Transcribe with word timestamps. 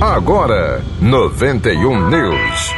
Agora, 0.00 0.84
91 1.00 2.10
News. 2.10 2.74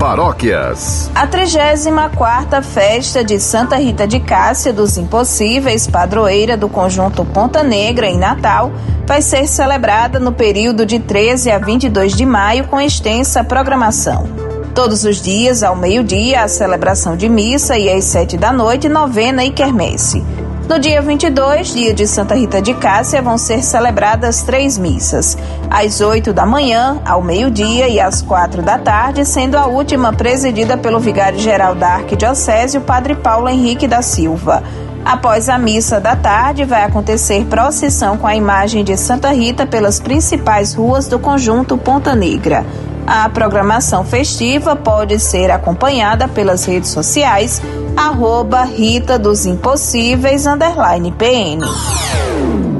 Paróquias. 0.00 1.10
A 1.14 1.26
34 1.26 2.62
Festa 2.62 3.22
de 3.22 3.38
Santa 3.38 3.76
Rita 3.76 4.06
de 4.06 4.18
Cássia 4.18 4.72
dos 4.72 4.96
Impossíveis, 4.96 5.86
padroeira 5.86 6.56
do 6.56 6.70
conjunto 6.70 7.22
Ponta 7.22 7.62
Negra 7.62 8.06
em 8.06 8.16
Natal, 8.16 8.72
vai 9.06 9.20
ser 9.20 9.46
celebrada 9.46 10.18
no 10.18 10.32
período 10.32 10.86
de 10.86 10.98
13 11.00 11.50
a 11.50 11.58
22 11.58 12.14
de 12.14 12.24
maio 12.24 12.66
com 12.68 12.80
extensa 12.80 13.44
programação. 13.44 14.26
Todos 14.74 15.04
os 15.04 15.20
dias, 15.20 15.62
ao 15.62 15.76
meio-dia, 15.76 16.44
a 16.44 16.48
celebração 16.48 17.14
de 17.14 17.28
missa 17.28 17.76
e 17.76 17.92
às 17.92 18.04
sete 18.04 18.38
da 18.38 18.50
noite, 18.50 18.88
novena 18.88 19.44
e 19.44 19.50
quermesse. 19.50 20.24
No 20.68 20.78
dia 20.78 21.00
22, 21.00 21.72
dia 21.72 21.94
de 21.94 22.06
Santa 22.06 22.34
Rita 22.34 22.60
de 22.60 22.74
Cássia, 22.74 23.22
vão 23.22 23.38
ser 23.38 23.62
celebradas 23.62 24.42
três 24.42 24.76
missas. 24.76 25.34
Às 25.70 26.02
8 26.02 26.30
da 26.30 26.44
manhã, 26.44 27.00
ao 27.06 27.22
meio-dia 27.22 27.88
e 27.88 27.98
às 27.98 28.20
quatro 28.20 28.60
da 28.60 28.76
tarde, 28.76 29.24
sendo 29.24 29.56
a 29.56 29.64
última 29.64 30.12
presidida 30.12 30.76
pelo 30.76 31.00
vigário-geral 31.00 31.74
da 31.74 31.94
Arquidiocese, 31.94 32.76
o 32.76 32.82
Padre 32.82 33.14
Paulo 33.14 33.48
Henrique 33.48 33.88
da 33.88 34.02
Silva. 34.02 34.62
Após 35.06 35.48
a 35.48 35.56
missa 35.56 35.98
da 35.98 36.14
tarde, 36.14 36.66
vai 36.66 36.84
acontecer 36.84 37.46
procissão 37.46 38.18
com 38.18 38.26
a 38.26 38.36
imagem 38.36 38.84
de 38.84 38.94
Santa 38.94 39.30
Rita 39.30 39.66
pelas 39.66 39.98
principais 39.98 40.74
ruas 40.74 41.08
do 41.08 41.18
conjunto 41.18 41.78
Ponta 41.78 42.14
Negra. 42.14 42.66
A 43.10 43.26
programação 43.30 44.04
festiva 44.04 44.76
pode 44.76 45.18
ser 45.18 45.50
acompanhada 45.50 46.28
pelas 46.28 46.66
redes 46.66 46.90
sociais, 46.90 47.62
arroba 47.96 48.64
Rita 48.64 49.18
dos 49.18 49.46
Impossíveis, 49.46 50.44
underline 50.44 51.10
PN. 51.12 51.64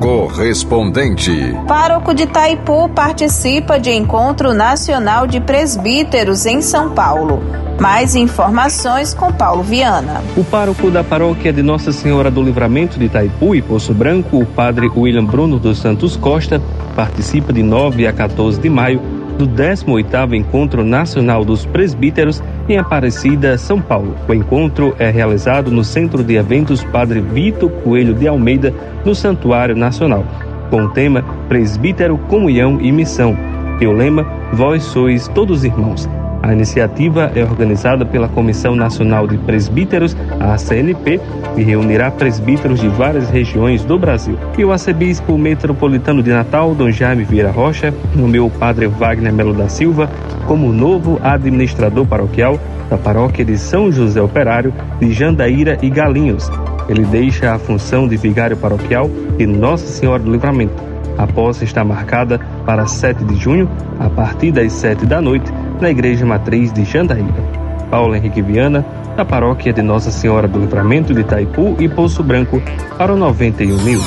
Correspondente. 0.00 1.54
Pároco 1.68 2.14
de 2.14 2.26
Taipu 2.26 2.88
participa 2.88 3.78
de 3.78 3.90
Encontro 3.90 4.54
Nacional 4.54 5.26
de 5.26 5.40
Presbíteros 5.40 6.46
em 6.46 6.62
São 6.62 6.92
Paulo. 6.92 7.42
Mais 7.78 8.16
informações 8.16 9.12
com 9.12 9.30
Paulo 9.30 9.62
Viana. 9.62 10.22
O 10.38 10.42
pároco 10.42 10.90
da 10.90 11.04
paróquia 11.04 11.52
de 11.52 11.62
Nossa 11.62 11.92
Senhora 11.92 12.30
do 12.30 12.42
Livramento 12.42 12.98
de 12.98 13.04
Itaipu 13.04 13.54
e 13.54 13.60
Poço 13.60 13.92
Branco, 13.92 14.38
o 14.38 14.46
padre 14.46 14.88
William 14.88 15.26
Bruno 15.26 15.58
dos 15.58 15.76
Santos 15.76 16.16
Costa, 16.16 16.62
participa 16.96 17.52
de 17.52 17.62
9 17.62 18.06
a 18.06 18.12
14 18.12 18.58
de 18.58 18.70
maio 18.70 19.13
do 19.38 19.46
18º 19.46 20.34
Encontro 20.34 20.84
Nacional 20.84 21.44
dos 21.44 21.66
Presbíteros 21.66 22.42
em 22.68 22.78
Aparecida, 22.78 23.58
São 23.58 23.80
Paulo. 23.80 24.14
O 24.28 24.34
encontro 24.34 24.94
é 24.98 25.10
realizado 25.10 25.70
no 25.70 25.84
Centro 25.84 26.22
de 26.22 26.36
Eventos 26.36 26.82
Padre 26.84 27.20
Vitor 27.20 27.70
Coelho 27.70 28.14
de 28.14 28.28
Almeida, 28.28 28.72
no 29.04 29.14
Santuário 29.14 29.76
Nacional, 29.76 30.24
com 30.70 30.84
o 30.84 30.90
tema 30.90 31.22
Presbítero, 31.48 32.16
Comunhão 32.16 32.80
e 32.80 32.90
Missão. 32.90 33.36
E 33.80 33.86
o 33.86 33.92
lema 33.92 34.26
Vós 34.52 34.82
sois 34.84 35.28
todos 35.28 35.64
irmãos. 35.64 36.08
A 36.44 36.52
iniciativa 36.52 37.32
é 37.34 37.42
organizada 37.42 38.04
pela 38.04 38.28
Comissão 38.28 38.76
Nacional 38.76 39.26
de 39.26 39.38
Presbíteros, 39.38 40.14
a 40.38 40.58
CNP, 40.58 41.18
e 41.56 41.62
reunirá 41.62 42.10
presbíteros 42.10 42.80
de 42.80 42.88
várias 42.88 43.30
regiões 43.30 43.82
do 43.82 43.98
Brasil. 43.98 44.36
E 44.58 44.62
o 44.62 44.70
arcebispo 44.70 45.38
metropolitano 45.38 46.22
de 46.22 46.30
Natal, 46.30 46.74
Dom 46.74 46.90
Jaime 46.90 47.24
Vieira 47.24 47.50
Rocha, 47.50 47.94
nomeou 48.14 48.48
o 48.48 48.50
padre 48.50 48.86
Wagner 48.86 49.32
Melo 49.32 49.54
da 49.54 49.70
Silva 49.70 50.10
como 50.46 50.70
novo 50.70 51.18
administrador 51.22 52.04
paroquial 52.04 52.60
da 52.90 52.98
paróquia 52.98 53.42
de 53.42 53.56
São 53.56 53.90
José 53.90 54.20
Operário 54.20 54.74
de 55.00 55.14
Jandaíra 55.14 55.78
e 55.80 55.88
Galinhos. 55.88 56.50
Ele 56.90 57.06
deixa 57.06 57.54
a 57.54 57.58
função 57.58 58.06
de 58.06 58.18
vigário 58.18 58.58
paroquial 58.58 59.08
de 59.38 59.46
Nossa 59.46 59.86
Senhora 59.86 60.22
do 60.22 60.30
Livramento. 60.30 60.94
A 61.16 61.26
posse 61.26 61.64
está 61.64 61.84
marcada 61.84 62.40
para 62.66 62.86
7 62.86 63.24
de 63.24 63.36
junho, 63.36 63.70
a 63.98 64.10
partir 64.10 64.50
das 64.50 64.72
7 64.72 65.06
da 65.06 65.20
noite, 65.20 65.50
na 65.80 65.90
Igreja 65.90 66.24
Matriz 66.24 66.72
de 66.72 66.84
Jandaíra. 66.84 67.64
Paulo 67.90 68.14
Henrique 68.14 68.42
Viana, 68.42 68.84
da 69.16 69.24
paróquia 69.24 69.72
de 69.72 69.82
Nossa 69.82 70.10
Senhora 70.10 70.48
do 70.48 70.58
Livramento 70.58 71.14
de 71.14 71.20
Itaipu 71.20 71.76
e 71.78 71.88
Poço 71.88 72.22
Branco, 72.22 72.60
para 72.98 73.12
o 73.12 73.16
91 73.16 73.76
News. 73.82 74.04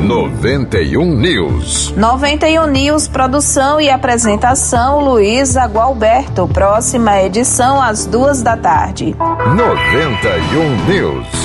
91 0.00 1.16
News. 1.16 1.94
91 1.96 2.66
News, 2.66 3.08
produção 3.08 3.80
e 3.80 3.90
apresentação 3.90 5.00
Luiz 5.00 5.56
Agualberto. 5.56 6.48
Próxima 6.48 7.22
edição 7.22 7.80
às 7.80 8.06
duas 8.06 8.42
da 8.42 8.56
tarde. 8.56 9.14
91 9.18 10.86
News. 10.86 11.39